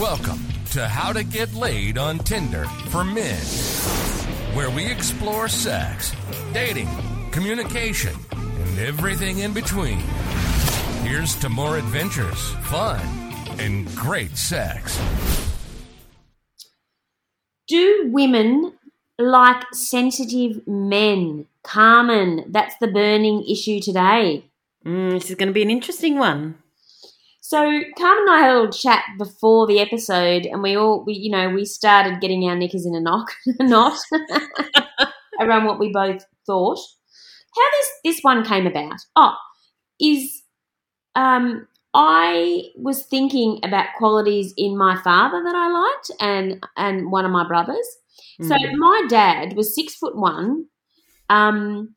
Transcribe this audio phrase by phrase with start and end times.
[0.00, 3.36] Welcome to How to Get Laid on Tinder for Men,
[4.56, 6.16] where we explore sex,
[6.54, 6.88] dating,
[7.32, 9.98] communication, and everything in between.
[11.02, 12.98] Here's to more adventures, fun,
[13.58, 14.98] and great sex.
[17.68, 18.72] Do women
[19.18, 21.44] like sensitive men?
[21.62, 24.46] Carmen, that's the burning issue today.
[24.86, 26.54] Mm, this is going to be an interesting one.
[27.50, 27.58] So
[27.98, 31.32] Carmen and I had a little chat before the episode, and we all, we, you
[31.32, 33.98] know, we started getting our knickers in a knock, a knot
[35.40, 36.78] around what we both thought.
[36.78, 39.00] How this this one came about?
[39.16, 39.34] Oh,
[40.00, 40.44] is
[41.16, 47.24] um, I was thinking about qualities in my father that I liked, and and one
[47.24, 47.88] of my brothers.
[48.42, 48.76] So Mm.
[48.76, 50.66] my dad was six foot one.
[51.28, 51.96] Um,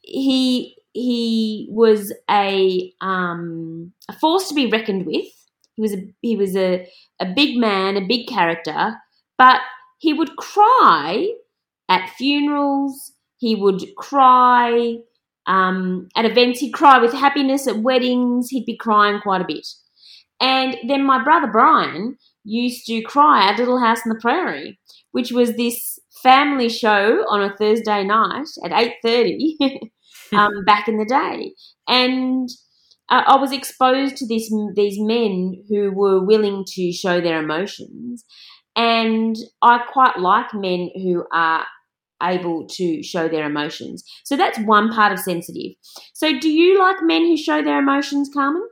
[0.00, 5.26] he he was a um, a force to be reckoned with.
[5.74, 6.88] He was a he was a,
[7.20, 8.94] a big man, a big character,
[9.36, 9.60] but
[9.98, 11.28] he would cry
[11.88, 13.12] at funerals.
[13.38, 14.96] He would cry
[15.46, 16.60] um, at events.
[16.60, 18.48] He'd cry with happiness at weddings.
[18.48, 19.66] He'd be crying quite a bit.
[20.40, 24.78] And then my brother Brian used to cry at Little House on the Prairie,
[25.12, 29.58] which was this family show on a Thursday night at eight thirty.
[30.32, 31.52] um, back in the day,
[31.88, 32.48] and
[33.08, 38.24] uh, I was exposed to this these men who were willing to show their emotions,
[38.74, 41.64] and I quite like men who are
[42.22, 44.02] able to show their emotions.
[44.24, 45.72] So that's one part of sensitive.
[46.14, 48.66] So do you like men who show their emotions, Carmen?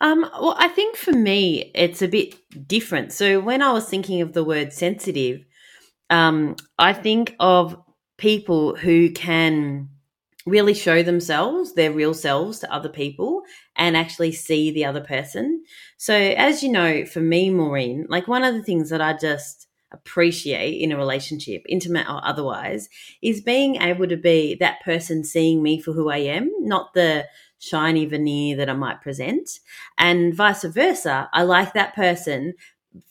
[0.00, 3.12] Um, well, I think for me, it's a bit different.
[3.12, 5.40] So when I was thinking of the word sensitive,
[6.08, 7.76] um, I think of
[8.16, 9.88] people who can
[10.48, 13.42] really show themselves, their real selves to other people
[13.76, 15.62] and actually see the other person.
[15.96, 19.66] So as you know, for me, Maureen, like one of the things that I just
[19.92, 22.88] appreciate in a relationship, intimate or otherwise,
[23.22, 27.26] is being able to be that person seeing me for who I am, not the
[27.58, 29.50] shiny veneer that I might present.
[29.96, 31.28] And vice versa.
[31.32, 32.54] I like that person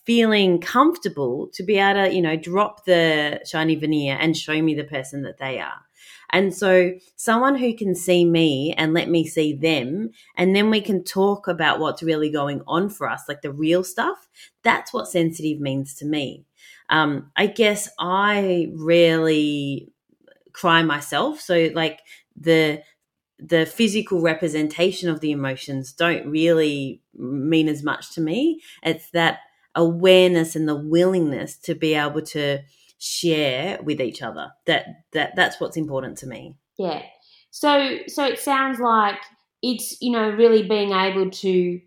[0.05, 4.75] feeling comfortable to be able to, you know, drop the shiny veneer and show me
[4.75, 5.86] the person that they are.
[6.31, 10.81] And so, someone who can see me and let me see them, and then we
[10.81, 14.27] can talk about what's really going on for us, like the real stuff.
[14.63, 16.45] That's what sensitive means to me.
[16.89, 19.89] Um, I guess I rarely
[20.53, 21.39] cry myself.
[21.41, 22.01] So, like
[22.35, 22.81] the
[23.39, 28.61] the physical representation of the emotions don't really mean as much to me.
[28.83, 29.39] It's that
[29.75, 32.59] awareness and the willingness to be able to
[32.99, 37.03] share with each other that that that's what's important to me Yeah.
[37.51, 39.19] So so it sounds like
[39.61, 41.79] it's you know really being able to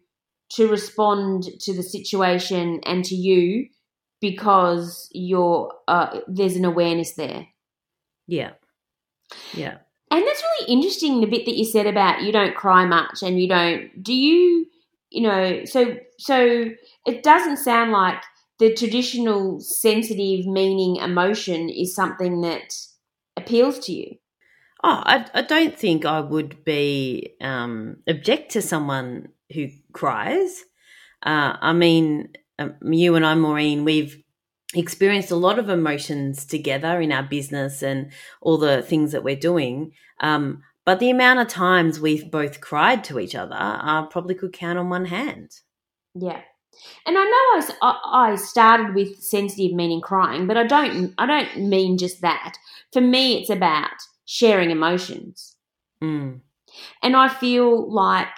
[0.52, 3.68] to respond to the situation and to you
[4.20, 7.46] because you're uh, there's an awareness there.
[8.26, 8.50] yeah
[9.54, 9.78] yeah
[10.10, 13.40] And that's really interesting the bit that you said about you don't cry much and
[13.40, 14.66] you don't do you
[15.10, 16.66] you know so so
[17.06, 18.20] it doesn't sound like
[18.60, 22.74] the traditional sensitive meaning emotion is something that
[23.36, 24.16] appeals to you.
[24.84, 30.64] oh i, I don't think i would be um object to someone who cries
[31.24, 32.28] uh i mean
[32.58, 34.22] um, you and i maureen we've
[34.74, 39.34] experienced a lot of emotions together in our business and all the things that we're
[39.34, 44.34] doing um but the amount of times we've both cried to each other, I probably
[44.34, 45.50] could count on one hand.
[46.14, 46.40] Yeah.
[47.06, 51.68] And I know I, I started with sensitive meaning crying, but I don't I don't
[51.68, 52.56] mean just that.
[52.92, 53.90] For me it's about
[54.24, 55.56] sharing emotions.
[56.02, 56.40] Mm.
[57.02, 58.28] And I feel like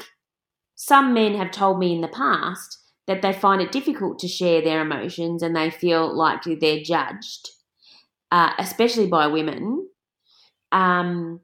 [0.75, 4.63] some men have told me in the past that they find it difficult to share
[4.63, 7.51] their emotions and they feel like they're judged,
[8.31, 9.89] uh, especially by women.
[10.71, 11.41] Um,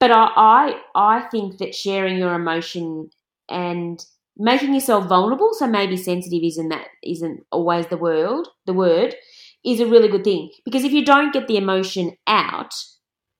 [0.00, 3.10] but I, I, I think that sharing your emotion
[3.48, 4.04] and
[4.36, 9.14] making yourself vulnerable, so maybe sensitive isn't that isn't always the word, the word,
[9.64, 12.72] is a really good thing because if you don't get the emotion out,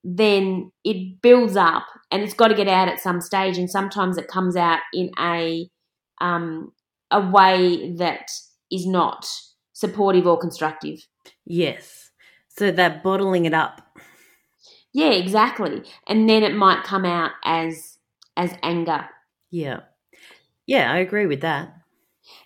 [0.05, 4.17] then it builds up and it's got to get out at some stage and sometimes
[4.19, 5.69] it comes out in a
[6.21, 6.73] um,
[7.11, 8.29] a way that
[8.71, 9.27] is not
[9.73, 10.99] supportive or constructive
[11.45, 12.11] Yes.
[12.49, 13.81] So they're bottling it up.
[14.93, 17.99] yeah exactly and then it might come out as
[18.37, 19.09] as anger
[19.51, 19.81] Yeah.
[20.67, 21.75] Yeah, I agree with that.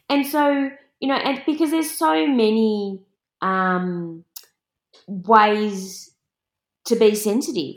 [0.09, 0.71] and so
[1.01, 3.01] you know and because there's so many
[3.43, 4.25] um
[5.07, 6.13] ways
[6.87, 7.77] to be sensitive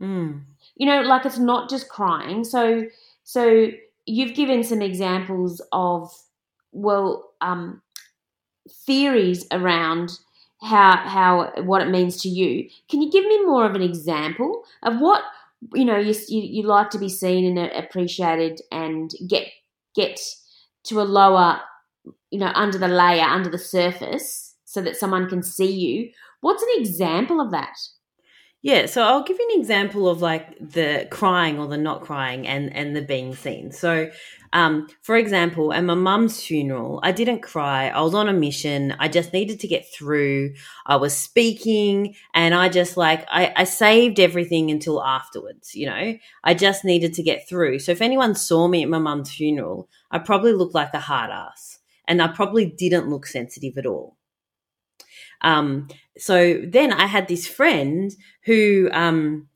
[0.00, 0.44] Mm.
[0.76, 2.84] you know like it's not just crying so
[3.24, 3.68] so
[4.06, 6.10] you've given some examples of
[6.72, 7.82] well um
[8.86, 10.10] theories around
[10.60, 12.68] how how what it means to you.
[12.90, 15.22] Can you give me more of an example of what
[15.74, 19.48] you know you you, you like to be seen and appreciated and get
[19.94, 20.20] get
[20.84, 21.60] to a lower
[22.30, 26.10] you know under the layer under the surface so that someone can see you.
[26.40, 27.74] What's an example of that?
[28.60, 32.46] Yeah, so I'll give you an example of like the crying or the not crying
[32.46, 33.70] and and the being seen.
[33.72, 34.10] So,
[34.52, 37.88] um, for example, at my mum's funeral, I didn't cry.
[37.88, 38.94] I was on a mission.
[38.98, 40.54] I just needed to get through.
[40.86, 45.74] I was speaking, and I just like I, I saved everything until afterwards.
[45.74, 47.80] You know, I just needed to get through.
[47.80, 51.30] So if anyone saw me at my mum's funeral, I probably looked like a hard
[51.30, 54.16] ass, and I probably didn't look sensitive at all.
[55.40, 58.10] Um, so then I had this friend
[58.44, 59.48] who um,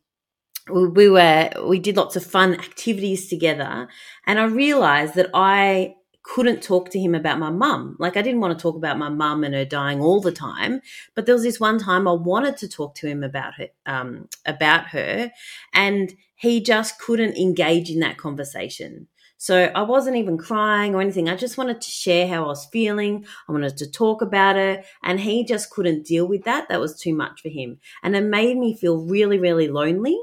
[0.71, 3.89] we were we did lots of fun activities together,
[4.27, 7.97] and I realized that I couldn't talk to him about my mum.
[7.99, 10.81] Like I didn't want to talk about my mum and her dying all the time,
[11.15, 14.29] but there was this one time I wanted to talk to him about her, um,
[14.47, 15.33] about her,
[15.73, 19.09] and he just couldn't engage in that conversation.
[19.43, 21.29] So I wasn't even crying or anything.
[21.29, 23.27] I just wanted to share how I was feeling.
[23.49, 24.87] I wanted to talk about it.
[25.03, 26.69] And he just couldn't deal with that.
[26.69, 27.81] That was too much for him.
[28.05, 30.17] And it made me feel really, really lonely.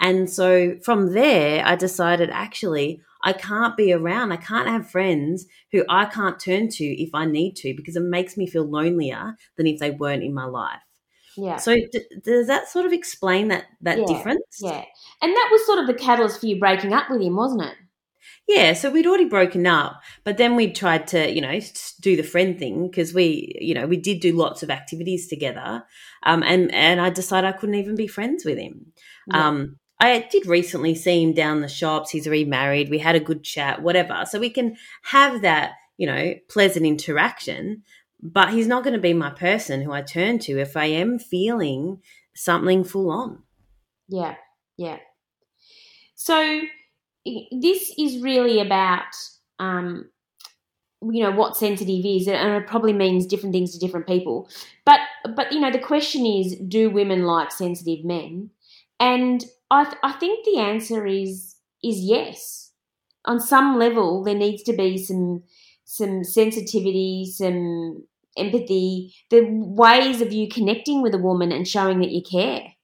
[0.00, 4.32] And so from there, I decided actually, I can't be around.
[4.32, 8.02] I can't have friends who I can't turn to if I need to because it
[8.02, 10.80] makes me feel lonelier than if they weren't in my life.
[11.36, 11.56] Yeah.
[11.56, 14.58] So d- does that sort of explain that that yeah, difference?
[14.60, 14.84] Yeah.
[15.22, 17.74] And that was sort of the catalyst for you breaking up with him, wasn't it?
[18.46, 21.60] Yeah, so we'd already broken up, but then we tried to, you know,
[22.00, 25.84] do the friend thing because we, you know, we did do lots of activities together,
[26.22, 28.92] um, and and I decided I couldn't even be friends with him.
[29.30, 29.48] Yeah.
[29.48, 32.10] Um, I did recently see him down the shops.
[32.10, 32.88] He's remarried.
[32.88, 34.24] We had a good chat, whatever.
[34.28, 37.82] So we can have that, you know, pleasant interaction.
[38.20, 41.18] But he's not going to be my person who I turn to if I am
[41.18, 42.00] feeling
[42.34, 43.42] something full on.
[44.08, 44.34] Yeah,
[44.76, 44.98] yeah.
[46.14, 46.62] So
[47.52, 49.14] this is really about
[49.58, 50.10] um,
[51.02, 54.48] you know what sensitive is and it probably means different things to different people
[54.84, 54.98] but
[55.36, 58.50] but you know the question is do women like sensitive men
[58.98, 62.72] and i th- i think the answer is is yes.
[63.24, 65.42] On some level there needs to be some
[65.84, 68.04] some sensitivity some
[68.36, 69.14] empathy.
[69.30, 72.74] The ways of you connecting with a woman and showing that you care.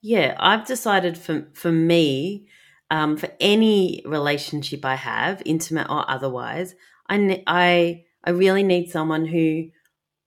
[0.00, 2.46] Yeah i've decided for for me
[2.92, 6.74] um, for any relationship I have, intimate or otherwise,
[7.08, 9.70] I, I, I really need someone who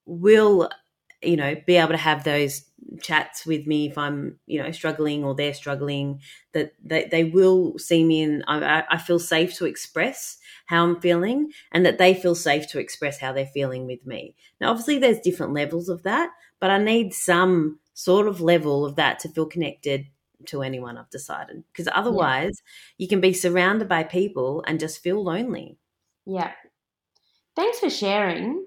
[0.04, 0.68] will,
[1.22, 2.62] you know, be able to have those
[3.00, 6.20] chats with me if I'm, you know, struggling or they're struggling,
[6.52, 11.00] that they, they will see me and I, I feel safe to express how I'm
[11.00, 14.34] feeling and that they feel safe to express how they're feeling with me.
[14.60, 18.96] Now, obviously, there's different levels of that, but I need some sort of level of
[18.96, 20.06] that to feel connected
[20.46, 21.64] to anyone, I've decided.
[21.72, 22.62] Because otherwise,
[22.98, 23.04] yeah.
[23.04, 25.78] you can be surrounded by people and just feel lonely.
[26.26, 26.52] Yeah.
[27.54, 28.66] Thanks for sharing.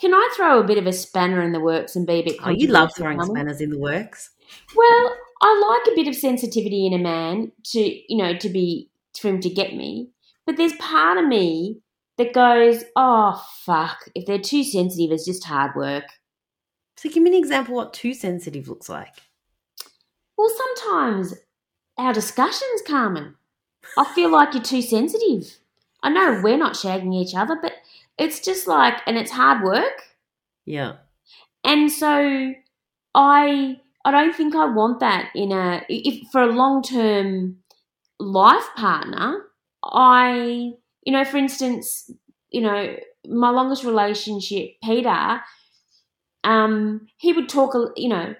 [0.00, 2.36] Can I throw a bit of a spanner in the works and be a bit?
[2.44, 4.30] Oh, you love throwing spanners in the works.
[4.74, 8.90] Well, I like a bit of sensitivity in a man to, you know, to be
[9.18, 10.10] for him to get me.
[10.46, 11.80] But there's part of me
[12.18, 14.08] that goes, "Oh fuck!
[14.14, 16.04] If they're too sensitive, it's just hard work."
[16.96, 19.14] So, give me an example what too sensitive looks like.
[20.36, 21.34] Well, sometimes
[21.96, 23.36] our discussions, Carmen,
[23.96, 25.58] I feel like you're too sensitive.
[26.02, 27.72] I know we're not shagging each other, but
[28.18, 30.02] it's just like, and it's hard work.
[30.66, 30.94] Yeah.
[31.64, 32.52] And so
[33.14, 37.58] I, I don't think I want that in a, if for a long term
[38.18, 39.44] life partner,
[39.82, 40.72] I,
[41.04, 42.10] you know, for instance,
[42.50, 45.40] you know, my longest relationship, Peter,
[46.44, 48.34] um, he would talk, you know,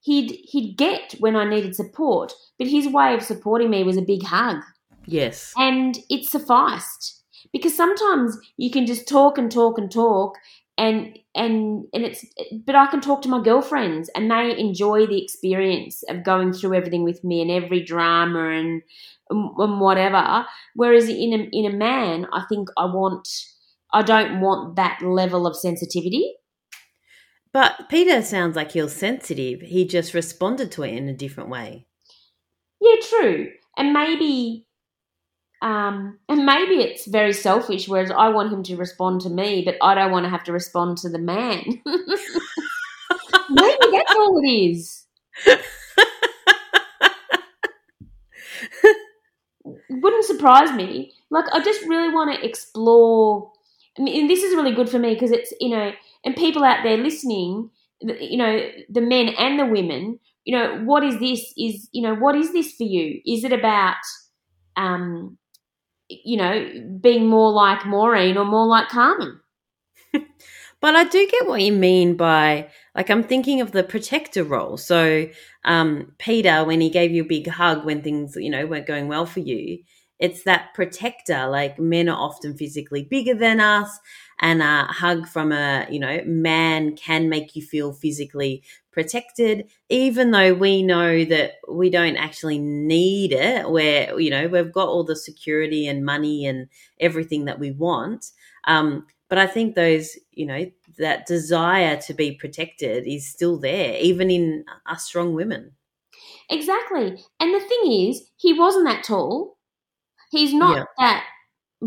[0.00, 4.02] he'd he'd get when I needed support, but his way of supporting me was a
[4.02, 4.62] big hug.
[5.06, 5.52] Yes.
[5.56, 7.22] And it sufficed.
[7.54, 10.34] Because sometimes you can just talk and talk and talk
[10.76, 12.24] and and and it's
[12.66, 16.74] but I can talk to my girlfriends and they enjoy the experience of going through
[16.74, 18.82] everything with me and every drama and
[19.30, 20.44] and whatever.
[20.74, 23.28] Whereas in a in a man, I think I want
[23.92, 26.34] I don't want that level of sensitivity.
[27.52, 29.60] But Peter sounds like he's sensitive.
[29.60, 31.86] He just responded to it in a different way.
[32.80, 33.50] Yeah, true.
[33.78, 34.66] And maybe
[35.64, 39.76] um, and maybe it's very selfish, whereas I want him to respond to me, but
[39.82, 41.64] I don't want to have to respond to the man.
[43.50, 45.06] maybe that's all it is.
[49.88, 51.12] Wouldn't surprise me.
[51.30, 53.50] Like, I just really want to explore
[53.98, 55.92] I mean, and this is really good for me because it's you know,
[56.24, 61.04] and people out there listening, you know, the men and the women, you know, what
[61.04, 61.54] is this?
[61.56, 63.20] Is you know, what is this for you?
[63.24, 63.94] Is it about,
[64.76, 65.38] um,
[66.24, 69.40] you know, being more like Maureen or more like Carmen?
[70.84, 74.76] But I do get what you mean by like I'm thinking of the protector role.
[74.76, 75.26] So
[75.64, 79.08] um, Peter, when he gave you a big hug when things you know weren't going
[79.08, 79.78] well for you,
[80.18, 81.46] it's that protector.
[81.48, 83.98] Like men are often physically bigger than us,
[84.40, 88.62] and a hug from a you know man can make you feel physically
[88.94, 93.68] protected, even though we know that we don't actually need it.
[93.70, 96.68] Where you know we've got all the security and money and
[97.00, 98.30] everything that we want.
[98.66, 103.96] Um, but I think those, you know, that desire to be protected is still there,
[104.00, 105.72] even in us strong women.
[106.50, 107.18] Exactly.
[107.40, 109.56] And the thing is, he wasn't that tall.
[110.30, 110.84] He's not Yeah.
[110.98, 111.26] that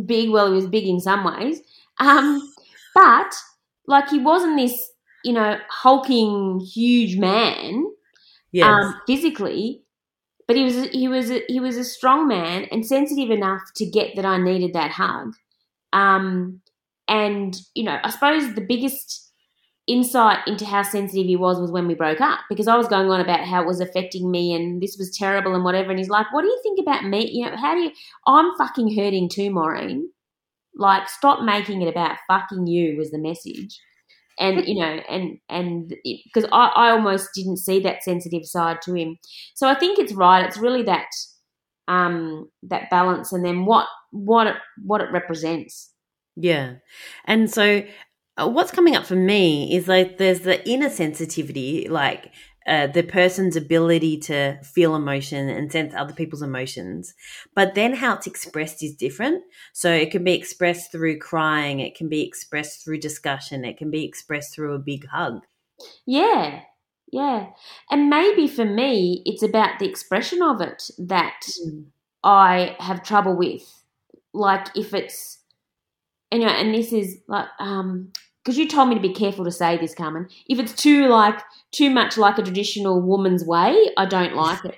[0.05, 0.29] big.
[0.29, 1.61] Well, he was big in some ways.
[1.99, 2.41] Um,
[2.95, 3.33] but
[3.87, 4.91] like he wasn't this,
[5.27, 7.85] you know, hulking huge man
[8.53, 8.65] Yes.
[8.65, 9.83] um, physically.
[10.47, 13.85] But he was he was a, he was a strong man and sensitive enough to
[13.85, 15.33] get that I needed that hug.
[15.91, 16.61] Um,
[17.09, 19.29] and you know, I suppose the biggest
[19.87, 23.09] insight into how sensitive he was was when we broke up because I was going
[23.09, 25.89] on about how it was affecting me and this was terrible and whatever.
[25.89, 27.29] And he's like, "What do you think about me?
[27.29, 27.91] You know, how do you?
[28.25, 30.09] I'm fucking hurting too, Maureen.
[30.75, 33.77] Like, stop making it about fucking you." Was the message.
[34.39, 38.93] And you know, and and because I, I almost didn't see that sensitive side to
[38.93, 39.17] him,
[39.55, 40.45] so I think it's right.
[40.45, 41.07] It's really that
[41.87, 45.91] um that balance, and then what what it what it represents.
[46.35, 46.75] Yeah.
[47.25, 47.83] And so
[48.37, 52.31] uh, what's coming up for me is like there's the inner sensitivity, like
[52.67, 57.13] uh, the person's ability to feel emotion and sense other people's emotions.
[57.55, 59.43] But then how it's expressed is different.
[59.73, 63.89] So it can be expressed through crying, it can be expressed through discussion, it can
[63.89, 65.45] be expressed through a big hug.
[66.05, 66.61] Yeah,
[67.11, 67.47] yeah.
[67.89, 71.39] And maybe for me, it's about the expression of it that
[72.23, 73.63] I have trouble with.
[74.33, 75.39] Like if it's,
[76.31, 78.11] you and this is like, um,
[78.47, 80.29] because you told me to be careful to say this, Carmen.
[80.47, 81.37] If it's too like
[81.73, 84.77] too much like a traditional woman's way, I don't like it.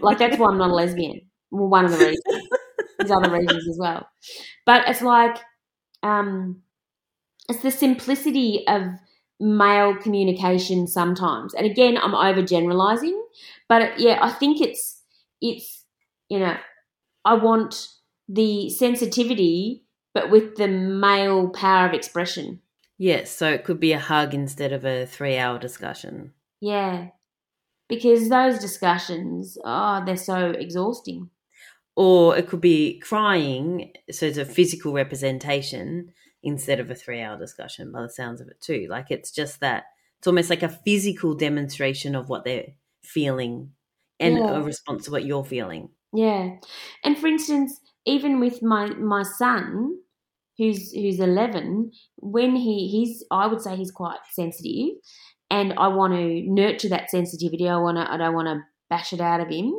[0.00, 1.22] Like that's why I'm not a lesbian.
[1.50, 2.22] Well, one of the reasons.
[3.00, 4.06] There's other reasons as well.
[4.64, 5.38] But it's like,
[6.04, 6.62] um,
[7.48, 8.82] it's the simplicity of
[9.40, 11.52] male communication sometimes.
[11.54, 13.20] And again, I'm overgeneralizing,
[13.68, 15.02] but yeah, I think it's
[15.42, 15.84] it's
[16.28, 16.56] you know,
[17.24, 17.88] I want
[18.28, 22.60] the sensitivity, but with the male power of expression.
[23.00, 26.34] Yes, so it could be a hug instead of a three hour discussion.
[26.60, 27.08] Yeah,
[27.88, 31.30] because those discussions, oh, they're so exhausting.
[31.96, 37.38] Or it could be crying, so it's a physical representation instead of a three hour
[37.38, 38.86] discussion by the sounds of it too.
[38.90, 39.84] Like it's just that
[40.18, 42.68] it's almost like a physical demonstration of what they're
[43.02, 43.72] feeling
[44.20, 44.54] and Yeah.
[44.56, 45.90] a response to what you're feeling.
[46.12, 46.56] Yeah,
[47.04, 49.99] and for instance, even with my my son,
[50.60, 54.90] who's who's eleven, when he he's I would say he's quite sensitive,
[55.50, 57.68] and I want to nurture that sensitivity.
[57.68, 59.72] I want to I don't want to bash it out of him,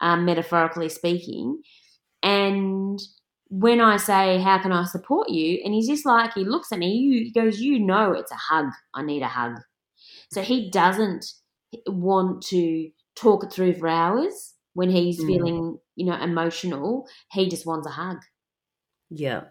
[0.00, 1.60] um, metaphorically speaking.
[2.22, 2.98] And
[3.50, 6.78] when I say, "How can I support you?" and he's just like he looks at
[6.78, 8.70] me, he goes, "You know, it's a hug.
[8.94, 9.54] I need a hug."
[10.32, 11.24] So he doesn't
[11.86, 15.26] want to talk it through for hours when he's Mm.
[15.26, 17.06] feeling, you know, emotional.
[17.32, 18.18] He just wants a hug.
[19.10, 19.44] Yeah.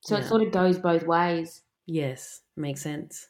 [0.00, 1.62] So it sort of goes both ways.
[1.86, 2.40] Yes.
[2.56, 3.28] Makes sense.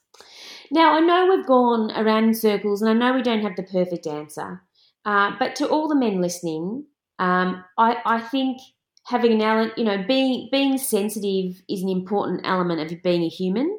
[0.71, 3.63] Now, I know we've gone around in circles and I know we don't have the
[3.63, 4.63] perfect answer,
[5.05, 6.85] uh, but to all the men listening,
[7.19, 8.59] um, I, I think
[9.07, 13.29] having an element, you know, being, being sensitive is an important element of being a
[13.29, 13.79] human.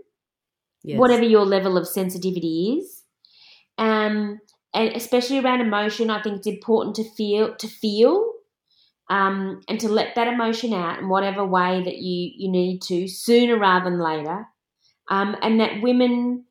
[0.84, 0.98] Yes.
[0.98, 3.03] whatever your level of sensitivity is.
[3.77, 4.39] Um,
[4.74, 8.28] and especially around emotion, I think it's important to feel to feel
[9.10, 13.08] um, and to let that emotion out in whatever way that you you need to
[13.08, 14.46] sooner rather than later.
[15.10, 16.46] Um, and that women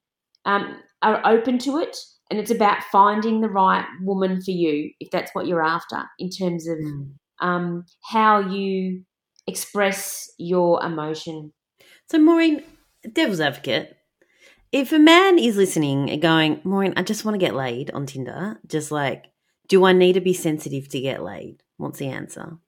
[0.45, 1.97] um, are open to it,
[2.31, 6.29] and it's about finding the right woman for you if that's what you're after in
[6.31, 7.13] terms of Mm.
[7.41, 9.05] um, how you
[9.47, 11.53] express your emotion.
[12.11, 12.63] So, Maureen,
[13.13, 13.97] devil's advocate,
[14.73, 18.07] if a man is listening and going, Maureen, I just want to get laid on
[18.07, 19.27] Tinder, just like,
[19.69, 21.63] do I need to be sensitive to get laid?
[21.79, 22.59] What's the answer?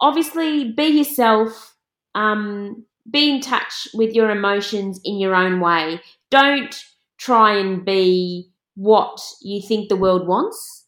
[0.00, 1.74] obviously, be yourself.
[2.14, 6.00] Um, be in touch with your emotions in your own way.
[6.30, 6.74] Don't
[7.16, 10.86] try and be what you think the world wants.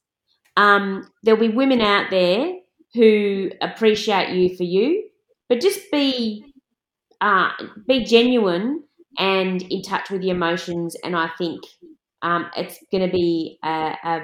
[0.57, 2.55] Um, there'll be women out there
[2.95, 5.09] who appreciate you for you,
[5.49, 6.45] but just be
[7.21, 7.51] uh,
[7.87, 8.83] be genuine
[9.19, 10.97] and in touch with your emotions.
[11.05, 11.63] And I think
[12.23, 14.21] um, it's going to be a, a,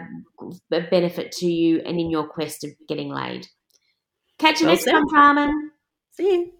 [0.73, 3.47] a, benefit to you and in your quest of getting laid.
[4.38, 5.71] Catch you well next time, Carmen.
[6.12, 6.55] See you.